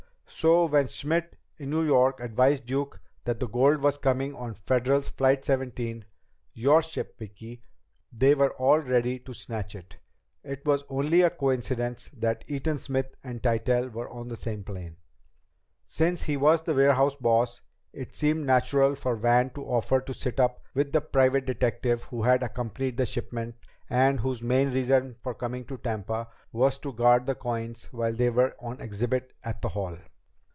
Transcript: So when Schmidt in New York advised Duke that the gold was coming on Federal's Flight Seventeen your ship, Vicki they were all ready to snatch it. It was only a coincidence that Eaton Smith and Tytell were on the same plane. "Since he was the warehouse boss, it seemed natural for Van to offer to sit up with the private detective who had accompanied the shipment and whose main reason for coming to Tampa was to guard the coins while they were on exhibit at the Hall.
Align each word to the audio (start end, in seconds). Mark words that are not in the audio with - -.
So 0.33 0.65
when 0.65 0.87
Schmidt 0.87 1.35
in 1.57 1.69
New 1.69 1.83
York 1.83 2.21
advised 2.21 2.65
Duke 2.65 3.01
that 3.25 3.41
the 3.41 3.49
gold 3.49 3.81
was 3.83 3.97
coming 3.97 4.33
on 4.33 4.53
Federal's 4.53 5.09
Flight 5.09 5.43
Seventeen 5.43 6.05
your 6.53 6.81
ship, 6.81 7.19
Vicki 7.19 7.61
they 8.13 8.33
were 8.33 8.53
all 8.53 8.79
ready 8.79 9.19
to 9.19 9.33
snatch 9.33 9.75
it. 9.75 9.97
It 10.41 10.65
was 10.65 10.85
only 10.87 11.21
a 11.21 11.29
coincidence 11.29 12.09
that 12.15 12.45
Eaton 12.47 12.77
Smith 12.77 13.13
and 13.25 13.43
Tytell 13.43 13.89
were 13.91 14.09
on 14.09 14.29
the 14.29 14.37
same 14.37 14.63
plane. 14.63 14.95
"Since 15.85 16.23
he 16.23 16.37
was 16.37 16.61
the 16.63 16.73
warehouse 16.73 17.17
boss, 17.17 17.61
it 17.91 18.15
seemed 18.15 18.45
natural 18.45 18.95
for 18.95 19.17
Van 19.17 19.49
to 19.51 19.65
offer 19.65 19.99
to 19.99 20.13
sit 20.13 20.39
up 20.39 20.63
with 20.73 20.93
the 20.93 21.01
private 21.01 21.45
detective 21.45 22.03
who 22.03 22.23
had 22.23 22.41
accompanied 22.41 22.95
the 22.95 23.05
shipment 23.05 23.55
and 23.89 24.21
whose 24.21 24.41
main 24.41 24.71
reason 24.71 25.13
for 25.13 25.33
coming 25.35 25.65
to 25.65 25.77
Tampa 25.77 26.29
was 26.53 26.79
to 26.79 26.93
guard 26.93 27.25
the 27.25 27.35
coins 27.35 27.89
while 27.91 28.13
they 28.13 28.29
were 28.29 28.55
on 28.61 28.79
exhibit 28.79 29.33
at 29.43 29.61
the 29.61 29.67
Hall. 29.67 29.97